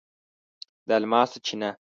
د 0.87 0.89
الماسو 0.99 1.37
چینه 1.45 1.69